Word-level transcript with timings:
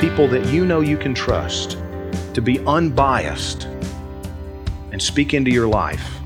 People 0.00 0.28
that 0.28 0.46
you 0.46 0.64
know 0.64 0.80
you 0.80 0.96
can 0.96 1.12
trust 1.12 1.76
to 2.32 2.40
be 2.40 2.60
unbiased 2.66 3.64
and 4.92 5.02
speak 5.02 5.34
into 5.34 5.50
your 5.50 5.66
life 5.66 6.20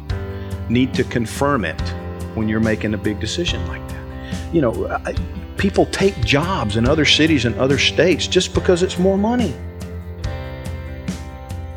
need 0.69 0.93
to 0.93 1.05
confirm 1.05 1.65
it 1.65 1.81
when 2.35 2.48
you're 2.48 2.61
making 2.61 2.93
a 2.93 2.98
big 2.98 3.19
decision 3.19 3.67
like 3.69 3.87
that. 3.89 4.55
You 4.55 4.61
know, 4.61 5.03
people 5.57 5.87
take 5.87 6.15
jobs 6.23 6.77
in 6.77 6.87
other 6.87 7.07
cities 7.07 7.47
and 7.47 7.55
other 7.57 7.79
states 7.79 8.27
just 8.27 8.53
because 8.53 8.83
it's 8.83 8.98
more 8.98 9.17
money. 9.17 9.55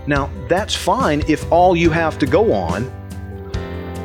Now, 0.05 0.29
that's 0.49 0.75
fine 0.75 1.23
if 1.29 1.49
all 1.51 1.75
you 1.77 1.89
have 1.91 2.19
to 2.19 2.25
go 2.25 2.51
on 2.51 2.83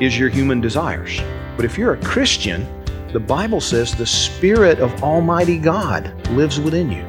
is 0.00 0.18
your 0.18 0.28
human 0.28 0.61
desires. 0.61 1.20
But 1.56 1.64
if 1.64 1.77
you're 1.77 1.94
a 1.94 2.02
Christian, 2.02 2.66
the 3.12 3.20
Bible 3.20 3.61
says 3.61 3.94
the 3.94 4.06
Spirit 4.06 4.78
of 4.78 5.02
Almighty 5.02 5.58
God 5.58 6.14
lives 6.28 6.61
within 6.61 6.91
you. 6.91 7.05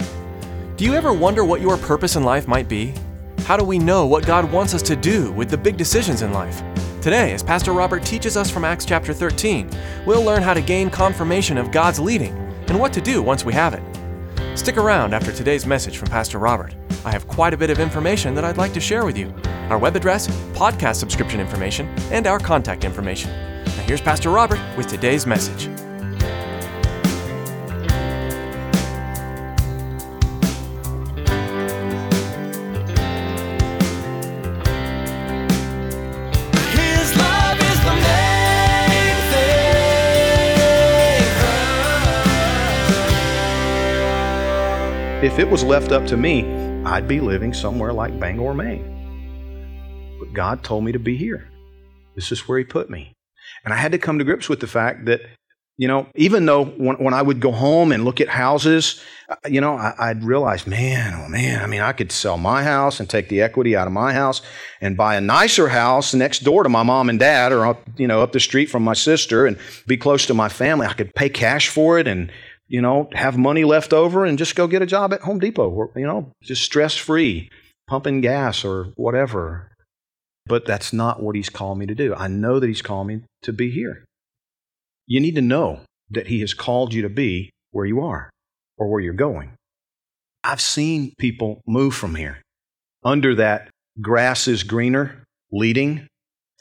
Do 0.82 0.88
you 0.88 0.96
ever 0.96 1.14
wonder 1.14 1.46
what 1.46 1.62
your 1.62 1.78
purpose 1.78 2.16
in 2.16 2.24
life 2.24 2.48
might 2.48 2.68
be? 2.68 2.96
How 3.42 3.56
do 3.56 3.64
we 3.64 3.78
know 3.78 4.08
what 4.08 4.26
God 4.26 4.52
wants 4.52 4.74
us 4.74 4.82
to 4.82 4.96
do 4.96 5.32
with 5.34 5.52
the 5.52 5.58
big 5.58 5.78
decisions 5.78 6.24
in 6.24 6.34
life? 6.34 6.64
Today, 7.02 7.34
as 7.34 7.44
Pastor 7.44 7.72
Robert 7.72 8.04
teaches 8.04 8.36
us 8.36 8.50
from 8.50 8.66
Acts 8.66 8.84
chapter 8.84 9.14
13, 9.14 9.70
we'll 10.08 10.24
learn 10.24 10.42
how 10.42 10.56
to 10.56 10.60
gain 10.60 10.90
confirmation 10.90 11.60
of 11.60 11.70
God's 11.70 12.00
leading 12.00 12.36
and 12.68 12.80
what 12.80 12.92
to 12.94 13.00
do 13.00 13.22
once 13.22 13.46
we 13.46 13.54
have 13.54 13.76
it. 13.76 14.58
Stick 14.58 14.78
around 14.78 15.14
after 15.14 15.32
today's 15.32 15.68
message 15.68 15.98
from 15.98 16.10
Pastor 16.10 16.40
Robert. 16.40 16.74
I 17.06 17.12
have 17.12 17.28
quite 17.28 17.54
a 17.54 17.58
bit 17.58 17.70
of 17.70 17.78
information 17.78 18.34
that 18.34 18.44
I'd 18.44 18.58
like 18.58 18.74
to 18.74 18.80
share 18.80 19.06
with 19.06 19.20
you 19.20 19.32
our 19.70 19.78
web 19.78 19.96
address, 19.96 20.30
podcast 20.56 20.96
subscription 20.96 21.40
information, 21.40 21.90
and 22.10 22.26
our 22.26 22.40
contact 22.40 22.86
information. 22.86 23.30
Now, 23.66 23.84
here's 23.84 24.02
Pastor 24.02 24.32
Robert 24.32 24.60
with 24.76 24.88
today's 24.88 25.28
message. 25.28 25.70
If 45.24 45.38
it 45.38 45.48
was 45.48 45.64
left 45.64 45.92
up 45.92 46.08
to 46.08 46.18
me, 46.18 46.52
I'd 46.84 47.08
be 47.08 47.20
living 47.20 47.54
somewhere 47.54 47.94
like 47.94 48.20
Bangor, 48.20 48.56
Maine. 48.56 50.18
But 50.20 50.34
God 50.34 50.64
told 50.64 50.84
me 50.84 50.92
to 50.94 50.98
be 50.98 51.16
here. 51.16 51.48
This 52.16 52.32
is 52.32 52.48
where 52.48 52.58
He 52.58 52.64
put 52.64 52.90
me. 52.90 53.14
And 53.64 53.72
I 53.72 53.78
had 53.78 53.92
to 53.92 54.00
come 54.00 54.18
to 54.18 54.24
grips 54.24 54.50
with 54.50 54.62
the 54.62 54.68
fact 54.68 55.06
that, 55.06 55.22
you 55.78 55.88
know, 55.88 56.08
even 56.16 56.48
though 56.48 56.66
when, 56.66 56.96
when 56.96 57.14
I 57.14 57.22
would 57.22 57.40
go 57.40 57.52
home 57.52 57.92
and 57.92 58.04
look 58.04 58.20
at 58.20 58.30
houses, 58.30 59.00
uh, 59.30 59.36
you 59.48 59.62
know, 59.62 59.76
I, 59.76 59.94
I'd 60.00 60.24
realize, 60.24 60.66
man, 60.66 61.14
oh 61.24 61.30
man, 61.30 61.62
I 61.62 61.68
mean, 61.68 61.82
I 61.82 61.92
could 61.92 62.12
sell 62.12 62.40
my 62.40 62.64
house 62.64 63.00
and 63.00 63.08
take 63.08 63.30
the 63.30 63.44
equity 63.44 63.76
out 63.76 63.86
of 63.86 63.94
my 63.94 64.14
house 64.14 64.42
and 64.82 64.98
buy 64.98 65.18
a 65.18 65.22
nicer 65.22 65.68
house 65.68 66.16
next 66.16 66.40
door 66.40 66.64
to 66.64 66.70
my 66.70 66.82
mom 66.82 67.10
and 67.10 67.20
dad 67.20 67.52
or, 67.52 67.68
up, 67.68 67.88
you 67.96 68.08
know, 68.08 68.24
up 68.24 68.32
the 68.32 68.40
street 68.40 68.72
from 68.72 68.82
my 68.82 68.94
sister 68.94 69.46
and 69.46 69.60
be 69.86 69.98
close 69.98 70.26
to 70.26 70.34
my 70.34 70.50
family. 70.50 70.88
I 70.88 70.94
could 70.94 71.14
pay 71.14 71.30
cash 71.30 71.70
for 71.70 72.00
it 72.00 72.08
and, 72.08 72.32
you 72.72 72.82
know, 72.82 73.10
have 73.12 73.38
money 73.38 73.66
left 73.66 73.92
over 73.92 74.24
and 74.24 74.38
just 74.38 74.56
go 74.56 74.66
get 74.66 74.82
a 74.82 74.86
job 74.86 75.12
at 75.12 75.22
Home 75.22 75.40
Depot, 75.40 75.70
or, 75.70 75.92
you 75.94 76.08
know, 76.08 76.32
just 76.42 76.64
stress 76.64 76.96
free, 76.96 77.50
pumping 77.86 78.22
gas 78.22 78.64
or 78.64 78.86
whatever. 78.96 79.70
But 80.46 80.66
that's 80.66 80.94
not 80.94 81.22
what 81.22 81.36
He's 81.36 81.50
called 81.50 81.78
me 81.78 81.86
to 81.86 81.94
do. 81.94 82.16
I 82.16 82.30
know 82.30 82.62
that 82.62 82.68
He's 82.68 82.82
called 82.82 83.08
me 83.08 83.24
to 83.42 83.52
be 83.52 83.72
here. 83.72 84.06
You 85.06 85.20
need 85.20 85.36
to 85.36 85.42
know 85.42 85.82
that 86.12 86.28
He 86.28 86.40
has 86.40 86.54
called 86.54 86.94
you 86.94 87.02
to 87.02 87.10
be 87.10 87.50
where 87.72 87.86
you 87.86 88.00
are 88.00 88.30
or 88.78 88.90
where 88.90 89.02
you're 89.02 89.14
going. 89.14 89.52
I've 90.42 90.62
seen 90.62 91.14
people 91.20 91.60
move 91.68 91.94
from 91.94 92.16
here 92.16 92.42
under 93.04 93.36
that 93.36 93.70
grass 94.00 94.48
is 94.48 94.64
greener 94.64 95.26
leading, 95.52 96.08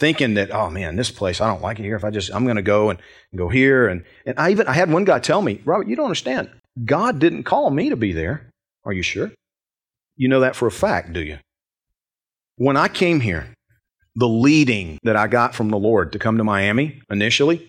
thinking 0.00 0.34
that, 0.34 0.50
oh 0.50 0.70
man, 0.70 0.96
this 0.96 1.10
place, 1.10 1.40
I 1.40 1.46
don't 1.46 1.62
like 1.62 1.78
it 1.78 1.84
here. 1.84 1.94
If 1.94 2.04
I 2.04 2.10
just, 2.10 2.34
I'm 2.34 2.44
going 2.44 2.56
to 2.56 2.62
go 2.62 2.90
and, 2.90 2.98
and 3.30 3.38
go 3.38 3.48
here. 3.48 3.86
And, 3.86 4.02
and 4.26 4.36
I 4.38 4.50
even, 4.50 4.66
I 4.66 4.72
had 4.72 4.90
one 4.90 5.04
guy 5.04 5.20
tell 5.20 5.42
me, 5.42 5.60
Robert, 5.64 5.86
you 5.86 5.94
don't 5.94 6.06
understand. 6.06 6.50
God 6.84 7.18
didn't 7.18 7.44
call 7.44 7.70
me 7.70 7.90
to 7.90 7.96
be 7.96 8.12
there. 8.12 8.50
Are 8.84 8.92
you 8.92 9.02
sure? 9.02 9.30
You 10.16 10.28
know 10.28 10.40
that 10.40 10.56
for 10.56 10.66
a 10.66 10.72
fact, 10.72 11.12
do 11.12 11.20
you? 11.20 11.38
When 12.56 12.76
I 12.76 12.88
came 12.88 13.20
here, 13.20 13.54
the 14.16 14.28
leading 14.28 14.98
that 15.04 15.16
I 15.16 15.28
got 15.28 15.54
from 15.54 15.70
the 15.70 15.78
Lord 15.78 16.12
to 16.12 16.18
come 16.18 16.38
to 16.38 16.44
Miami 16.44 17.00
initially, 17.10 17.68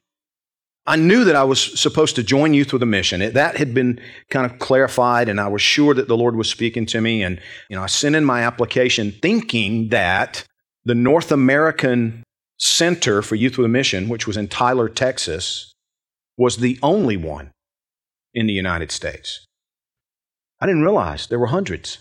I 0.88 0.96
knew 0.96 1.26
that 1.26 1.36
I 1.36 1.44
was 1.44 1.80
supposed 1.80 2.16
to 2.16 2.24
join 2.24 2.54
Youth 2.54 2.74
with 2.74 2.82
a 2.82 2.88
Mission. 2.88 3.22
It, 3.22 3.36
that 3.36 3.58
had 3.58 3.74
been 3.74 4.00
kind 4.30 4.52
of 4.52 4.58
clarified, 4.58 5.30
and 5.30 5.40
I 5.40 5.48
was 5.48 5.62
sure 5.62 5.94
that 5.94 6.08
the 6.08 6.18
Lord 6.18 6.36
was 6.36 6.50
speaking 6.50 6.86
to 6.88 7.02
me. 7.02 7.22
And 7.22 7.40
you 7.70 7.76
know, 7.76 7.84
I 7.84 7.86
sent 7.86 8.16
in 8.16 8.26
my 8.26 8.42
application 8.42 9.12
thinking 9.22 9.90
that 9.90 10.44
the 10.84 10.96
North 10.96 11.32
American 11.32 12.24
Center 12.58 13.22
for 13.22 13.36
Youth 13.36 13.58
with 13.58 13.66
a 13.66 13.70
Mission, 13.70 14.10
which 14.10 14.28
was 14.28 14.38
in 14.38 14.48
Tyler, 14.48 14.90
Texas, 14.90 15.72
was 16.38 16.58
the 16.58 16.80
only 16.82 17.18
one 17.18 17.52
in 18.34 18.48
the 18.48 18.54
United 18.54 18.92
States. 18.92 19.46
I 20.60 20.66
didn't 20.66 20.84
realize 20.84 21.28
there 21.28 21.40
were 21.40 21.48
hundreds. 21.48 22.00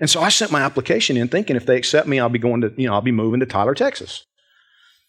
And 0.00 0.08
so 0.08 0.20
I 0.20 0.28
sent 0.28 0.52
my 0.52 0.62
application 0.62 1.16
in 1.16 1.28
thinking 1.28 1.56
if 1.56 1.66
they 1.66 1.76
accept 1.76 2.06
me, 2.06 2.20
I'll 2.20 2.28
be 2.28 2.38
going 2.38 2.60
to, 2.60 2.72
you 2.76 2.86
know, 2.86 2.94
I'll 2.94 3.00
be 3.00 3.12
moving 3.12 3.40
to 3.40 3.46
Tyler, 3.46 3.74
Texas. 3.74 4.24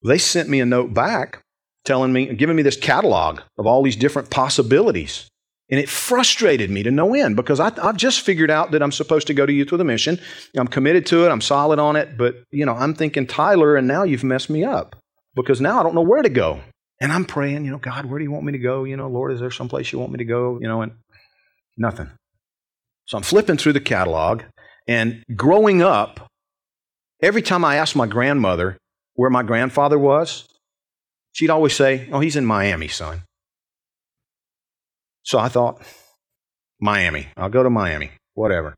They 0.04 0.18
sent 0.18 0.50
me 0.50 0.60
a 0.60 0.66
note 0.66 0.94
back 0.94 1.42
telling 1.86 2.12
me, 2.12 2.34
giving 2.34 2.56
me 2.56 2.64
this 2.64 2.78
catalog 2.78 3.42
of 3.58 3.68
all 3.68 3.84
these 3.84 3.96
different 3.96 4.30
possibilities. 4.30 5.28
And 5.72 5.80
it 5.80 5.88
frustrated 5.88 6.72
me 6.72 6.82
to 6.84 6.92
no 6.92 7.14
end 7.14 7.36
because 7.36 7.60
I, 7.60 7.72
I've 7.82 7.98
just 7.98 8.22
figured 8.22 8.50
out 8.50 8.72
that 8.72 8.82
I'm 8.82 8.92
supposed 8.92 9.28
to 9.28 9.34
go 9.36 9.46
to 9.46 9.54
Youth 9.54 9.72
with 9.72 9.82
a 9.82 9.86
Mission. 9.86 10.20
I'm 10.58 10.68
committed 10.68 11.06
to 11.08 11.26
it. 11.26 11.30
I'm 11.30 11.42
solid 11.42 11.78
on 11.78 11.96
it. 11.96 12.18
But, 12.18 12.36
you 12.52 12.66
know, 12.66 12.74
I'm 12.74 12.96
thinking 12.96 13.28
Tyler, 13.28 13.76
and 13.76 13.88
now 13.88 14.04
you've 14.04 14.24
messed 14.24 14.50
me 14.50 14.64
up 14.64 14.96
because 15.36 15.62
now 15.62 15.80
I 15.80 15.84
don't 15.84 15.94
know 15.94 16.02
where 16.02 16.24
to 16.24 16.30
go. 16.30 16.62
And 17.00 17.12
I'm 17.12 17.24
praying, 17.24 17.66
you 17.66 17.72
know, 17.72 17.78
God, 17.78 18.06
where 18.06 18.18
do 18.18 18.24
you 18.24 18.32
want 18.32 18.46
me 18.46 18.52
to 18.54 18.58
go? 18.58 18.84
You 18.84 18.98
know, 18.98 19.08
Lord, 19.08 19.32
is 19.32 19.40
there 19.40 19.52
someplace 19.52 19.92
you 19.92 20.00
want 20.00 20.12
me 20.12 20.18
to 20.18 20.26
go? 20.26 20.58
You 20.60 20.68
know, 20.68 20.82
and 20.82 20.94
nothing. 21.78 22.10
So 23.06 23.18
I'm 23.18 23.24
flipping 23.24 23.58
through 23.58 23.74
the 23.74 23.80
catalog. 23.80 24.44
And 24.88 25.24
growing 25.36 25.82
up, 25.82 26.28
every 27.22 27.42
time 27.42 27.64
I 27.64 27.76
asked 27.76 27.96
my 27.96 28.08
grandmother 28.08 28.78
where 29.14 29.30
my 29.30 29.44
grandfather 29.44 30.00
was, 30.00 30.46
she'd 31.32 31.50
always 31.50 31.76
say, 31.76 32.10
Oh, 32.12 32.20
he's 32.20 32.36
in 32.36 32.46
Miami, 32.46 32.88
son. 32.88 33.22
So 35.30 35.38
I 35.38 35.48
thought, 35.48 35.80
Miami. 36.82 37.28
I'll 37.38 37.52
go 37.52 37.62
to 37.62 37.70
Miami, 37.70 38.10
whatever. 38.34 38.74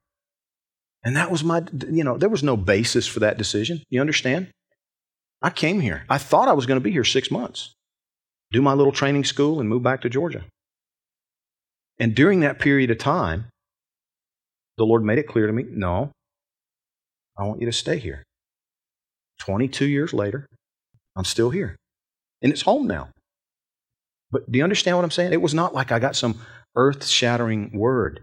And 1.01 1.15
that 1.15 1.31
was 1.31 1.45
my, 1.45 1.63
you 1.89 2.03
know, 2.03 2.17
there 2.17 2.27
was 2.27 2.43
no 2.43 2.57
basis 2.57 3.07
for 3.07 3.21
that 3.21 3.37
decision. 3.37 3.81
You 3.89 4.01
understand? 4.01 4.49
I 5.41 5.49
came 5.49 5.79
here. 5.79 6.03
I 6.09 6.17
thought 6.17 6.49
I 6.49 6.53
was 6.53 6.65
going 6.65 6.75
to 6.75 6.83
be 6.83 6.91
here 6.91 7.05
six 7.05 7.31
months, 7.31 7.71
do 8.51 8.61
my 8.61 8.73
little 8.73 8.91
training 8.91 9.23
school, 9.23 9.61
and 9.61 9.69
move 9.69 9.81
back 9.81 10.01
to 10.01 10.09
Georgia. 10.09 10.43
And 11.97 12.13
during 12.13 12.41
that 12.41 12.59
period 12.59 12.91
of 12.91 12.97
time, 12.97 13.45
the 14.77 14.83
Lord 14.83 15.05
made 15.05 15.19
it 15.19 15.29
clear 15.29 15.47
to 15.47 15.53
me 15.53 15.63
no, 15.69 16.11
I 17.39 17.45
want 17.45 17.61
you 17.61 17.65
to 17.67 17.71
stay 17.71 17.97
here. 17.97 18.23
22 19.39 19.85
years 19.85 20.13
later, 20.13 20.47
I'm 21.15 21.23
still 21.23 21.51
here. 21.51 21.77
And 22.41 22.51
it's 22.51 22.63
home 22.63 22.87
now. 22.87 23.07
But 24.31 24.49
do 24.51 24.57
you 24.57 24.63
understand 24.63 24.97
what 24.97 25.03
I'm 25.03 25.11
saying? 25.11 25.33
It 25.33 25.41
was 25.41 25.53
not 25.53 25.73
like 25.73 25.91
I 25.91 25.99
got 25.99 26.15
some 26.15 26.39
earth 26.75 27.05
shattering 27.05 27.71
word 27.73 28.21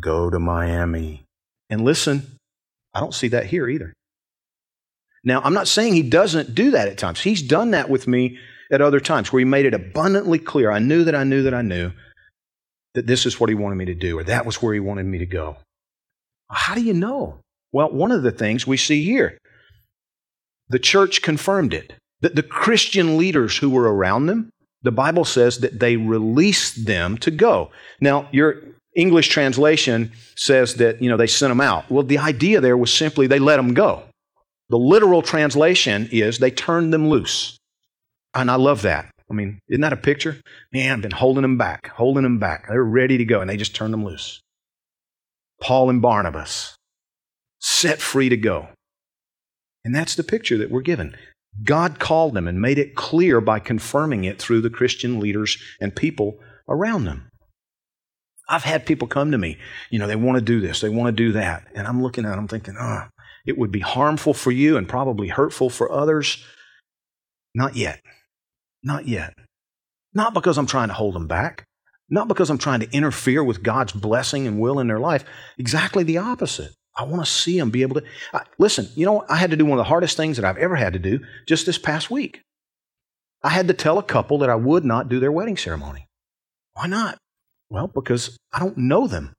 go 0.00 0.30
to 0.30 0.38
Miami. 0.38 1.24
And 1.70 1.84
listen, 1.84 2.38
I 2.92 3.00
don't 3.00 3.14
see 3.14 3.28
that 3.28 3.46
here 3.46 3.68
either. 3.68 3.92
Now, 5.24 5.40
I'm 5.42 5.54
not 5.54 5.68
saying 5.68 5.94
he 5.94 6.02
doesn't 6.02 6.54
do 6.54 6.72
that 6.72 6.88
at 6.88 6.98
times. 6.98 7.20
He's 7.20 7.42
done 7.42 7.70
that 7.70 7.88
with 7.88 8.06
me 8.06 8.38
at 8.70 8.82
other 8.82 9.00
times 9.00 9.32
where 9.32 9.40
he 9.40 9.44
made 9.44 9.66
it 9.66 9.74
abundantly 9.74 10.38
clear. 10.38 10.70
I 10.70 10.78
knew 10.78 11.04
that 11.04 11.14
I 11.14 11.24
knew 11.24 11.42
that 11.44 11.54
I 11.54 11.62
knew 11.62 11.92
that 12.94 13.06
this 13.06 13.26
is 13.26 13.40
what 13.40 13.48
he 13.48 13.54
wanted 13.54 13.76
me 13.76 13.86
to 13.86 13.94
do 13.94 14.18
or 14.18 14.24
that 14.24 14.46
was 14.46 14.60
where 14.60 14.74
he 14.74 14.80
wanted 14.80 15.06
me 15.06 15.18
to 15.18 15.26
go. 15.26 15.56
How 16.50 16.74
do 16.74 16.82
you 16.82 16.92
know? 16.92 17.40
Well, 17.72 17.90
one 17.90 18.12
of 18.12 18.22
the 18.22 18.30
things 18.30 18.66
we 18.66 18.76
see 18.76 19.02
here, 19.02 19.38
the 20.68 20.78
church 20.78 21.22
confirmed 21.22 21.74
it. 21.74 21.94
That 22.20 22.36
the 22.36 22.42
Christian 22.42 23.18
leaders 23.18 23.58
who 23.58 23.68
were 23.68 23.92
around 23.92 24.26
them, 24.26 24.48
the 24.84 24.92
Bible 24.92 25.24
says 25.24 25.58
that 25.58 25.80
they 25.80 25.96
released 25.96 26.86
them 26.86 27.18
to 27.18 27.30
go. 27.30 27.70
Now, 28.00 28.28
your 28.30 28.62
English 28.94 29.28
translation 29.28 30.12
says 30.36 30.74
that, 30.74 31.02
you 31.02 31.08
know, 31.08 31.16
they 31.16 31.26
sent 31.26 31.50
them 31.50 31.60
out. 31.60 31.90
Well, 31.90 32.04
the 32.04 32.18
idea 32.18 32.60
there 32.60 32.76
was 32.76 32.92
simply 32.92 33.26
they 33.26 33.38
let 33.38 33.56
them 33.56 33.74
go. 33.74 34.02
The 34.68 34.78
literal 34.78 35.22
translation 35.22 36.08
is 36.12 36.38
they 36.38 36.50
turned 36.50 36.92
them 36.92 37.08
loose. 37.08 37.58
And 38.34 38.50
I 38.50 38.56
love 38.56 38.82
that. 38.82 39.10
I 39.30 39.34
mean, 39.34 39.58
isn't 39.68 39.80
that 39.80 39.92
a 39.92 39.96
picture? 39.96 40.40
Man, 40.72 40.92
I've 40.92 41.02
been 41.02 41.10
holding 41.10 41.42
them 41.42 41.56
back, 41.56 41.88
holding 41.88 42.22
them 42.22 42.38
back. 42.38 42.68
They're 42.68 42.84
ready 42.84 43.16
to 43.18 43.24
go, 43.24 43.40
and 43.40 43.48
they 43.48 43.56
just 43.56 43.74
turned 43.74 43.92
them 43.92 44.04
loose. 44.04 44.40
Paul 45.62 45.88
and 45.88 46.02
Barnabas, 46.02 46.76
set 47.60 48.00
free 48.00 48.28
to 48.28 48.36
go. 48.36 48.68
And 49.84 49.94
that's 49.94 50.14
the 50.14 50.24
picture 50.24 50.58
that 50.58 50.70
we're 50.70 50.82
given. 50.82 51.16
God 51.62 51.98
called 51.98 52.34
them 52.34 52.48
and 52.48 52.60
made 52.60 52.78
it 52.78 52.94
clear 52.94 53.40
by 53.40 53.58
confirming 53.60 54.24
it 54.24 54.40
through 54.40 54.60
the 54.60 54.70
Christian 54.70 55.20
leaders 55.20 55.58
and 55.80 55.94
people 55.94 56.38
around 56.68 57.04
them. 57.04 57.30
I've 58.48 58.64
had 58.64 58.84
people 58.84 59.08
come 59.08 59.30
to 59.30 59.38
me, 59.38 59.58
you 59.90 59.98
know, 59.98 60.06
they 60.06 60.16
want 60.16 60.36
to 60.36 60.44
do 60.44 60.60
this, 60.60 60.80
they 60.80 60.90
want 60.90 61.06
to 61.08 61.24
do 61.24 61.32
that. 61.32 61.66
And 61.74 61.86
I'm 61.86 62.02
looking 62.02 62.26
at 62.26 62.36
them 62.36 62.48
thinking, 62.48 62.74
ah, 62.78 63.06
oh, 63.06 63.22
it 63.46 63.56
would 63.56 63.70
be 63.70 63.80
harmful 63.80 64.34
for 64.34 64.50
you 64.50 64.76
and 64.76 64.88
probably 64.88 65.28
hurtful 65.28 65.70
for 65.70 65.90
others. 65.90 66.44
Not 67.54 67.76
yet. 67.76 68.00
Not 68.82 69.06
yet. 69.06 69.34
Not 70.12 70.34
because 70.34 70.58
I'm 70.58 70.66
trying 70.66 70.88
to 70.88 70.94
hold 70.94 71.14
them 71.14 71.26
back, 71.26 71.64
not 72.10 72.28
because 72.28 72.50
I'm 72.50 72.58
trying 72.58 72.80
to 72.80 72.90
interfere 72.92 73.42
with 73.42 73.62
God's 73.62 73.92
blessing 73.92 74.46
and 74.46 74.60
will 74.60 74.78
in 74.78 74.88
their 74.88 75.00
life. 75.00 75.24
Exactly 75.58 76.04
the 76.04 76.18
opposite. 76.18 76.72
I 76.96 77.04
want 77.04 77.24
to 77.24 77.30
see 77.30 77.58
them 77.58 77.70
be 77.70 77.82
able 77.82 78.00
to. 78.00 78.06
I, 78.32 78.42
listen, 78.58 78.88
you 78.94 79.04
know, 79.04 79.24
I 79.28 79.36
had 79.36 79.50
to 79.50 79.56
do 79.56 79.64
one 79.64 79.78
of 79.78 79.84
the 79.84 79.88
hardest 79.88 80.16
things 80.16 80.36
that 80.36 80.44
I've 80.44 80.58
ever 80.58 80.76
had 80.76 80.92
to 80.92 80.98
do 80.98 81.20
just 81.46 81.66
this 81.66 81.78
past 81.78 82.10
week. 82.10 82.42
I 83.42 83.50
had 83.50 83.68
to 83.68 83.74
tell 83.74 83.98
a 83.98 84.02
couple 84.02 84.38
that 84.38 84.50
I 84.50 84.54
would 84.54 84.84
not 84.84 85.08
do 85.08 85.20
their 85.20 85.32
wedding 85.32 85.56
ceremony. 85.56 86.06
Why 86.74 86.86
not? 86.86 87.18
Well, 87.68 87.88
because 87.88 88.38
I 88.52 88.58
don't 88.58 88.78
know 88.78 89.06
them. 89.06 89.34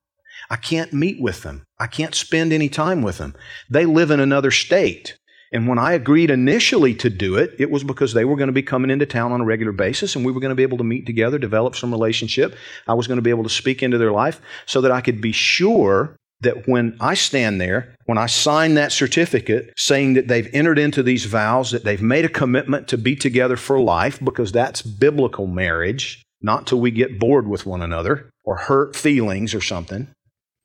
I 0.50 0.58
can't 0.58 0.94
meet 0.94 1.22
with 1.22 1.44
them. 1.44 1.64
I 1.80 1.88
can't 1.88 2.14
spend 2.14 2.52
any 2.52 2.70
time 2.70 3.02
with 3.02 3.18
them. 3.18 3.36
They 3.70 3.86
live 3.86 4.12
in 4.12 4.20
another 4.20 4.52
state. 4.52 5.18
And 5.52 5.68
when 5.68 5.80
I 5.80 5.94
agreed 5.94 6.30
initially 6.30 6.94
to 6.96 7.10
do 7.10 7.36
it, 7.36 7.56
it 7.58 7.72
was 7.72 7.84
because 7.84 8.14
they 8.14 8.26
were 8.26 8.36
going 8.36 8.48
to 8.48 8.54
be 8.54 8.64
coming 8.64 8.92
into 8.92 9.06
town 9.06 9.32
on 9.32 9.42
a 9.42 9.46
regular 9.46 9.72
basis 9.72 10.16
and 10.16 10.26
we 10.26 10.32
were 10.32 10.42
going 10.42 10.50
to 10.50 10.56
be 10.56 10.64
able 10.64 10.78
to 10.80 10.84
meet 10.84 11.06
together, 11.06 11.38
develop 11.38 11.76
some 11.76 11.92
relationship. 11.92 12.56
I 12.88 12.94
was 12.94 13.08
going 13.08 13.18
to 13.18 13.22
be 13.24 13.30
able 13.30 13.44
to 13.44 13.50
speak 13.50 13.82
into 13.82 13.98
their 13.98 14.12
life 14.12 14.42
so 14.66 14.82
that 14.82 14.92
I 14.92 15.02
could 15.02 15.22
be 15.22 15.32
sure 15.32 16.18
that 16.42 16.68
when 16.68 16.98
I 17.00 17.14
stand 17.14 17.62
there, 17.62 17.96
when 18.06 18.18
I 18.18 18.26
sign 18.26 18.74
that 18.76 18.92
certificate 18.92 19.74
saying 19.78 20.14
that 20.14 20.28
they've 20.28 20.50
entered 20.54 20.78
into 20.78 21.02
these 21.02 21.26
vows, 21.26 21.72
that 21.72 21.84
they've 21.84 22.02
made 22.02 22.26
a 22.26 22.30
commitment 22.30 22.88
to 22.90 22.98
be 22.98 23.16
together 23.16 23.58
for 23.58 23.80
life, 23.80 24.20
because 24.24 24.52
that's 24.52 24.82
biblical 24.82 25.48
marriage, 25.48 26.24
not 26.42 26.68
till 26.68 26.80
we 26.80 26.92
get 26.92 27.20
bored 27.20 27.48
with 27.48 27.66
one 27.66 27.82
another 27.82 28.30
or 28.44 28.58
hurt 28.58 28.96
feelings 28.96 29.56
or 29.56 29.62
something, 29.62 30.08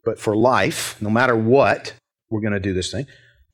but 0.05 0.19
for 0.19 0.37
life, 0.37 1.00
no 1.00 1.11
matter 1.11 1.37
what, 1.37 1.94
we're 2.31 2.40
going 2.40 2.52
to 2.52 2.61
do 2.61 2.75
this 2.75 2.90
thing. 2.90 3.06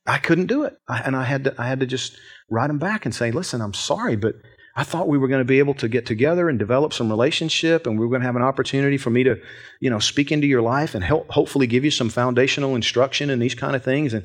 I 0.05 0.17
couldn't 0.17 0.47
do 0.47 0.63
it. 0.63 0.77
I, 0.87 0.99
and 0.99 1.15
I 1.15 1.23
had, 1.23 1.43
to, 1.45 1.55
I 1.57 1.67
had 1.67 1.79
to 1.81 1.85
just 1.85 2.17
write 2.49 2.67
them 2.67 2.79
back 2.79 3.05
and 3.05 3.13
say, 3.13 3.31
listen, 3.31 3.61
I'm 3.61 3.73
sorry, 3.73 4.15
but 4.15 4.35
I 4.79 4.83
thought 4.83 5.07
we 5.07 5.17
were 5.17 5.27
going 5.27 5.41
to 5.41 5.45
be 5.45 5.57
able 5.57 5.73
to 5.73 5.89
get 5.89 6.05
together 6.05 6.47
and 6.49 6.59
develop 6.59 6.93
some 6.93 7.09
relationship, 7.09 7.87
and 7.87 7.97
we 7.97 8.05
were 8.05 8.11
going 8.11 8.21
to 8.21 8.27
have 8.27 8.35
an 8.35 8.43
opportunity 8.43 8.97
for 8.97 9.09
me 9.09 9.23
to, 9.23 9.41
you 9.79 9.89
know, 9.89 9.97
speak 9.97 10.31
into 10.31 10.45
your 10.45 10.61
life 10.61 10.93
and 10.93 11.03
help, 11.03 11.31
hopefully 11.31 11.65
give 11.65 11.83
you 11.83 11.89
some 11.89 12.09
foundational 12.09 12.75
instruction 12.75 13.31
and 13.31 13.41
these 13.41 13.55
kind 13.55 13.75
of 13.75 13.83
things. 13.83 14.13
And 14.13 14.23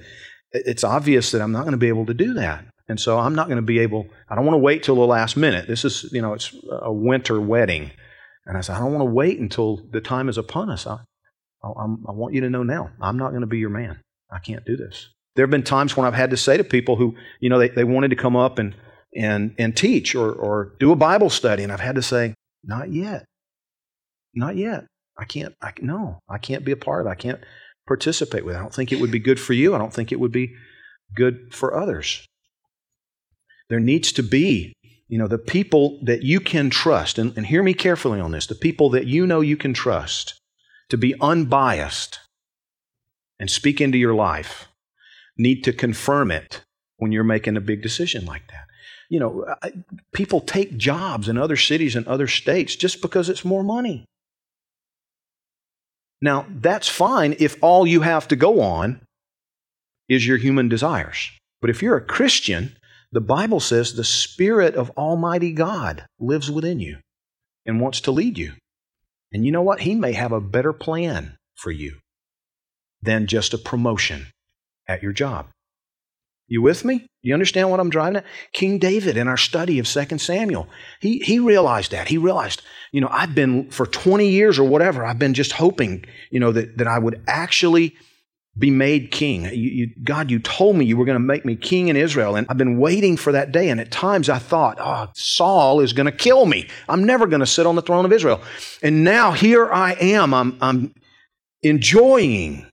it's 0.53 0.85
obvious 0.85 1.31
that 1.31 1.41
I'm 1.41 1.53
not 1.53 1.63
going 1.63 1.73
to 1.73 1.79
be 1.79 1.89
able 1.89 2.05
to 2.05 2.13
do 2.13 2.35
that. 2.35 2.67
And 2.87 3.01
so 3.01 3.19
I'm 3.19 3.35
not 3.35 3.47
going 3.47 3.57
to 3.57 3.63
be 3.63 3.79
able, 3.79 4.07
I 4.29 4.35
don't 4.35 4.45
want 4.45 4.55
to 4.55 4.59
wait 4.59 4.83
till 4.83 4.97
the 4.97 5.07
last 5.07 5.39
minute. 5.39 5.67
This 5.69 5.87
is, 5.87 6.11
you 6.13 6.21
know, 6.21 6.35
it's 6.35 6.55
a 6.71 6.93
winter 6.93 7.41
wedding. 7.41 7.91
And 8.45 8.59
I 8.59 8.61
said, 8.61 8.77
I 8.77 8.81
don't 8.81 8.93
want 8.93 9.09
to 9.09 9.13
wait 9.13 9.39
until 9.39 9.81
the 9.91 10.03
time 10.03 10.29
is 10.29 10.37
upon 10.37 10.69
us. 10.69 10.87
I, 10.87 10.99
I, 11.65 11.69
I 11.69 12.13
want 12.13 12.35
you 12.35 12.43
to 12.43 12.51
know 12.51 12.63
now, 12.63 12.91
I'm 13.01 13.17
not 13.17 13.31
going 13.31 13.41
to 13.41 13.47
be 13.47 13.59
your 13.59 13.71
man. 13.71 14.03
I 14.31 14.39
can't 14.39 14.67
do 14.67 14.77
this. 14.77 15.09
There 15.35 15.45
have 15.47 15.51
been 15.51 15.63
times 15.63 15.97
when 15.97 16.07
I've 16.07 16.13
had 16.13 16.29
to 16.29 16.37
say 16.37 16.59
to 16.59 16.65
people 16.65 16.97
who, 16.97 17.15
you 17.41 17.49
know, 17.49 17.59
they, 17.59 17.71
they 17.71 17.85
wanted 17.85 18.11
to 18.11 18.17
come 18.17 18.37
up 18.37 18.59
and, 18.59 18.75
and, 19.15 19.55
and 19.59 19.77
teach 19.77 20.15
or, 20.15 20.33
or 20.33 20.73
do 20.81 20.93
a 20.93 20.97
Bible 20.97 21.31
study, 21.31 21.63
and 21.63 21.73
I've 21.73 21.81
had 21.81 21.97
to 21.97 22.03
say, 22.03 22.35
not 22.65 22.93
yet. 22.93 23.25
Not 24.35 24.57
yet. 24.57 24.87
I 25.19 25.25
can't, 25.25 25.55
I, 25.61 25.73
no, 25.81 26.19
I 26.29 26.39
can't 26.39 26.65
be 26.65 26.73
a 26.73 26.77
part 26.77 27.03
of 27.03 27.07
it. 27.07 27.11
I 27.11 27.15
can't 27.15 27.41
participate 27.87 28.45
with 28.45 28.55
it. 28.55 28.59
I 28.59 28.63
don't 28.63 28.75
think 28.75 28.93
it 28.93 29.01
would 29.01 29.11
be 29.11 29.19
good 29.19 29.39
for 29.39 29.53
you. 29.53 29.75
I 29.75 29.79
don't 29.79 29.93
think 29.93 30.13
it 30.13 30.21
would 30.21 30.33
be 30.33 30.55
good 31.15 31.53
for 31.53 31.77
others. 31.77 32.27
There 33.69 33.81
needs 33.81 34.13
to 34.13 34.23
be, 34.23 34.73
you 35.09 35.19
know, 35.19 35.29
the 35.29 35.39
people 35.39 36.01
that 36.05 36.23
you 36.23 36.41
can 36.41 36.71
trust, 36.71 37.19
and, 37.19 37.37
and 37.37 37.47
hear 37.47 37.63
me 37.63 37.75
carefully 37.75 38.21
on 38.21 38.33
this, 38.33 38.47
the 38.47 38.55
people 38.55 38.91
that 38.91 39.07
you 39.07 39.27
know 39.27 39.41
you 39.41 39.57
can 39.57 39.75
trust 39.75 40.39
to 40.89 40.97
be 40.97 41.15
unbiased 41.21 42.19
and 43.39 43.51
speak 43.51 43.81
into 43.81 43.99
your 43.99 44.15
life 44.15 44.69
need 45.37 45.65
to 45.65 45.73
confirm 45.73 46.31
it 46.31 46.63
when 46.97 47.13
you're 47.13 47.25
making 47.25 47.57
a 47.57 47.61
big 47.61 47.83
decision 47.83 48.25
like 48.25 48.47
that. 48.49 48.67
You 49.13 49.21
know, 49.21 49.45
people 50.15 50.41
take 50.41 50.79
jobs 50.79 51.29
in 51.29 51.37
other 51.37 51.59
cities 51.59 51.97
and 51.97 52.09
other 52.09 52.27
states 52.27 52.75
just 52.75 53.03
because 53.03 53.29
it's 53.29 53.45
more 53.45 53.63
money. 53.63 54.07
Now, 56.23 56.47
that's 56.49 56.89
fine 56.89 57.37
if 57.39 57.59
all 57.61 57.87
you 57.87 58.01
have 58.01 58.27
to 58.29 58.37
go 58.37 58.63
on 58.63 59.03
is 60.09 60.27
your 60.27 60.39
human 60.39 60.71
desires. 60.71 61.31
But 61.61 61.69
if 61.69 61.83
you're 61.83 61.99
a 61.99 62.01
Christian, 62.01 62.75
the 63.13 63.21
Bible 63.21 63.61
says 63.61 63.93
the 63.93 64.03
Spirit 64.03 64.77
of 64.77 64.89
Almighty 64.97 65.53
God 65.53 66.07
lives 66.19 66.51
within 66.51 66.81
you 66.81 66.97
and 67.67 67.83
wants 67.83 68.01
to 68.03 68.13
lead 68.13 68.39
you. 68.39 68.53
And 69.31 69.45
you 69.45 69.53
know 69.53 69.61
what? 69.61 69.81
He 69.81 69.95
may 69.95 70.13
have 70.13 70.33
a 70.33 70.41
better 70.41 70.73
plan 70.73 71.37
for 71.55 71.71
you 71.71 71.99
than 73.03 73.27
just 73.27 73.53
a 73.53 73.59
promotion 73.59 74.29
at 74.89 75.03
your 75.03 75.13
job. 75.13 75.49
You 76.53 76.61
with 76.61 76.85
me? 76.85 77.07
You 77.23 77.33
understand 77.33 77.71
what 77.71 77.81
I'm 77.81 77.89
driving 77.89 78.17
at? 78.17 78.27
King 78.53 78.79
David 78.79 79.17
in 79.17 79.27
our 79.27 79.39
study 79.39 79.79
of 79.79 79.87
2 79.87 80.19
Samuel, 80.19 80.69
he, 81.01 81.19
he 81.21 81.39
realized 81.39 81.93
that. 81.93 82.09
He 82.09 82.19
realized, 82.19 82.61
you 82.93 83.01
know, 83.01 83.09
I've 83.11 83.35
been 83.35 83.71
for 83.71 83.87
20 83.87 84.29
years 84.29 84.59
or 84.59 84.69
whatever, 84.69 85.03
I've 85.03 85.19
been 85.19 85.33
just 85.33 85.53
hoping, 85.53 86.05
you 86.31 86.39
know, 86.39 86.53
that, 86.53 86.77
that 86.77 86.87
I 86.87 86.99
would 86.99 87.23
actually 87.27 87.97
be 88.59 88.71
made 88.71 89.11
king. 89.11 89.45
You, 89.45 89.71
you, 89.71 89.91
God, 90.05 90.31
you 90.31 90.41
told 90.41 90.77
me 90.77 90.85
you 90.85 90.99
were 90.99 91.07
going 91.07 91.17
to 91.17 91.25
make 91.25 91.47
me 91.47 91.57
king 91.57 91.89
in 91.89 91.97
Israel, 91.97 92.37
and 92.37 92.47
I've 92.51 92.59
been 92.59 92.79
waiting 92.79 93.17
for 93.17 93.33
that 93.33 93.51
day. 93.51 93.71
And 93.71 93.81
at 93.81 93.91
times 93.91 94.29
I 94.29 94.39
thought, 94.39 94.77
oh, 94.79 95.09
Saul 95.15 95.81
is 95.81 95.95
going 95.95 96.05
to 96.05 96.13
kill 96.13 96.45
me. 96.45 96.69
I'm 96.87 97.05
never 97.05 97.27
going 97.27 97.41
to 97.41 97.47
sit 97.47 97.65
on 97.65 97.77
the 97.77 97.83
throne 97.83 98.05
of 98.05 98.13
Israel. 98.13 98.43
And 98.83 99.05
now 99.05 99.33
here 99.33 99.73
I 99.73 99.95
am. 99.95 100.35
I'm, 100.35 100.59
I'm 100.61 100.95
enjoying 101.63 102.67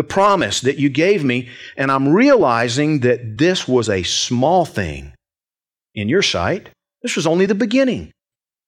the 0.00 0.04
promise 0.04 0.62
that 0.62 0.78
you 0.78 0.88
gave 0.88 1.22
me, 1.22 1.50
and 1.76 1.92
I'm 1.92 2.08
realizing 2.08 3.00
that 3.00 3.36
this 3.36 3.68
was 3.68 3.90
a 3.90 4.02
small 4.02 4.64
thing 4.64 5.12
in 5.94 6.08
your 6.08 6.22
sight. 6.22 6.70
This 7.02 7.16
was 7.16 7.26
only 7.26 7.44
the 7.44 7.54
beginning. 7.54 8.10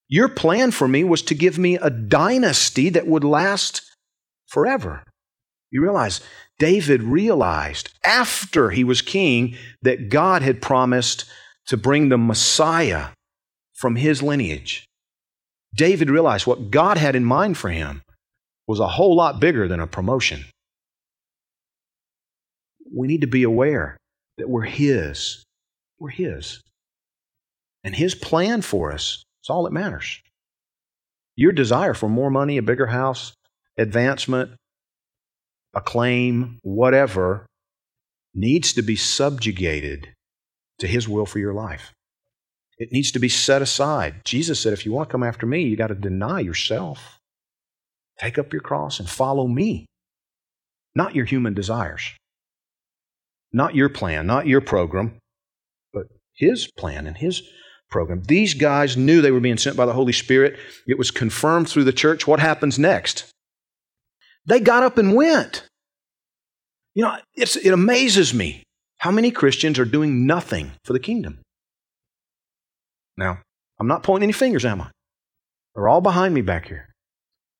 Your 0.07 0.29
plan 0.29 0.69
for 0.69 0.87
me 0.87 1.03
was 1.03 1.23
to 1.23 1.33
give 1.33 1.57
me 1.57 1.73
a 1.77 1.89
dynasty 1.89 2.89
that 2.89 3.07
would 3.07 3.23
last 3.23 3.81
forever. 4.45 5.03
You 5.71 5.81
realize, 5.81 6.21
David 6.59 7.01
realized 7.01 7.89
after 8.03 8.69
he 8.69 8.83
was 8.83 9.01
king 9.01 9.57
that 9.81 10.09
God 10.09 10.43
had 10.43 10.61
promised 10.61 11.25
to 11.65 11.77
bring 11.77 12.09
the 12.09 12.17
Messiah 12.19 13.07
from 13.73 13.95
his 13.95 14.21
lineage. 14.21 14.85
David 15.73 16.11
realized 16.11 16.45
what 16.45 16.69
God 16.69 16.99
had 16.99 17.15
in 17.15 17.25
mind 17.25 17.57
for 17.57 17.71
him 17.71 18.03
was 18.67 18.79
a 18.79 18.87
whole 18.87 19.15
lot 19.15 19.39
bigger 19.39 19.67
than 19.67 19.79
a 19.79 19.87
promotion 19.87 20.45
we 22.93 23.07
need 23.07 23.21
to 23.21 23.27
be 23.27 23.43
aware 23.43 23.97
that 24.37 24.49
we're 24.49 24.61
His. 24.61 25.43
We're 25.99 26.09
His. 26.09 26.61
And 27.83 27.95
His 27.95 28.15
plan 28.15 28.61
for 28.61 28.91
us 28.91 29.23
is 29.43 29.49
all 29.49 29.63
that 29.63 29.73
matters. 29.73 30.21
Your 31.35 31.51
desire 31.51 31.93
for 31.93 32.07
more 32.07 32.29
money, 32.29 32.57
a 32.57 32.61
bigger 32.61 32.87
house, 32.87 33.33
advancement, 33.77 34.51
acclaim, 35.73 36.59
whatever, 36.61 37.45
needs 38.35 38.73
to 38.73 38.81
be 38.81 38.95
subjugated 38.95 40.09
to 40.79 40.87
His 40.87 41.09
will 41.09 41.25
for 41.25 41.39
your 41.39 41.53
life. 41.53 41.91
It 42.77 42.91
needs 42.91 43.11
to 43.11 43.19
be 43.19 43.29
set 43.29 43.61
aside. 43.61 44.21
Jesus 44.25 44.59
said, 44.59 44.73
if 44.73 44.85
you 44.85 44.91
want 44.91 45.09
to 45.09 45.11
come 45.11 45.23
after 45.23 45.45
me, 45.45 45.61
you 45.63 45.75
got 45.75 45.87
to 45.87 45.95
deny 45.95 46.39
yourself. 46.39 47.19
Take 48.19 48.37
up 48.37 48.53
your 48.53 48.61
cross 48.61 48.99
and 48.99 49.09
follow 49.09 49.47
me, 49.47 49.85
not 50.95 51.15
your 51.15 51.25
human 51.25 51.53
desires. 51.53 52.11
Not 53.53 53.75
your 53.75 53.89
plan, 53.89 54.25
not 54.25 54.47
your 54.47 54.61
program, 54.61 55.19
but 55.93 56.07
His 56.33 56.69
plan 56.77 57.05
and 57.07 57.15
His 57.15 57.43
program. 57.89 58.23
These 58.23 58.55
guys 58.55 58.97
knew 58.97 59.21
they 59.21 59.31
were 59.31 59.39
being 59.39 59.57
sent 59.57 59.77
by 59.77 59.85
the 59.85 59.93
Holy 59.93 60.13
Spirit. 60.13 60.57
It 60.87 60.97
was 60.97 61.11
confirmed 61.11 61.69
through 61.69 61.83
the 61.83 61.93
church. 61.93 62.25
What 62.27 62.39
happens 62.39 62.79
next? 62.79 63.29
They 64.45 64.59
got 64.59 64.83
up 64.83 64.97
and 64.97 65.15
went. 65.15 65.67
You 66.95 67.03
know, 67.03 67.17
it 67.35 67.73
amazes 67.73 68.33
me 68.33 68.63
how 68.97 69.11
many 69.11 69.31
Christians 69.31 69.77
are 69.79 69.85
doing 69.85 70.25
nothing 70.25 70.71
for 70.83 70.93
the 70.93 70.99
kingdom. 70.99 71.39
Now, 73.17 73.39
I'm 73.79 73.87
not 73.87 74.03
pointing 74.03 74.25
any 74.27 74.33
fingers, 74.33 74.65
am 74.65 74.81
I? 74.81 74.89
They're 75.75 75.87
all 75.87 76.01
behind 76.01 76.33
me 76.33 76.41
back 76.41 76.67
here. 76.67 76.89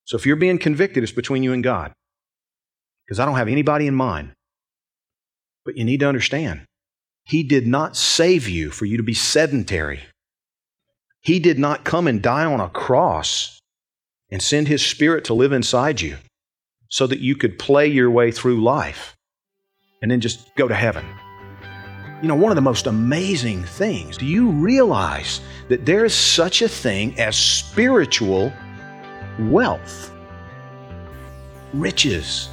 So 0.06 0.18
if 0.18 0.26
you're 0.26 0.36
being 0.36 0.58
convicted, 0.58 1.04
it's 1.04 1.12
between 1.12 1.44
you 1.44 1.54
and 1.54 1.64
God. 1.64 1.94
Because 3.06 3.20
I 3.20 3.26
don't 3.26 3.38
have 3.38 3.48
anybody 3.48 3.88
in 3.88 3.96
mind. 3.96 4.34
But 5.66 5.78
you 5.78 5.84
need 5.84 6.02
to 6.02 6.08
understand, 6.08 6.66
He 7.24 7.44
did 7.44 7.68
not 7.68 7.96
save 7.96 8.50
you 8.50 8.70
for 8.70 8.86
you 8.86 8.98
to 8.98 9.04
be 9.04 9.14
sedentary. 9.14 10.02
He 11.22 11.40
did 11.40 11.58
not 11.58 11.86
come 11.86 12.08
and 12.08 12.22
die 12.22 12.46
on 12.46 12.60
a 12.60 12.70
cross 12.70 13.60
and 14.30 14.42
send 14.42 14.68
His 14.68 14.86
Spirit 14.86 15.24
to 15.26 15.34
live 15.34 15.54
inside 15.54 16.02
you 16.02 16.18
so 16.90 17.08
that 17.08 17.20
you 17.20 17.36
could 17.36 17.58
play 17.58 17.88
your 17.88 18.12
way 18.12 18.32
through 18.32 18.62
life 18.62 19.16
and 20.02 20.12
then 20.12 20.20
just 20.20 20.54
go 20.56 20.68
to 20.68 20.76
heaven. 20.76 21.06
You 22.22 22.28
know, 22.28 22.36
one 22.36 22.52
of 22.52 22.56
the 22.56 22.62
most 22.62 22.88
amazing 22.88 23.64
things, 23.64 24.18
do 24.18 24.26
you 24.26 24.50
realize 24.50 25.42
that 25.70 25.86
there 25.86 26.06
is 26.06 26.14
such 26.14 26.62
a 26.62 26.70
thing 26.70 27.20
as 27.20 27.36
spiritual 27.36 28.54
wealth, 29.40 30.14
riches? 31.74 32.50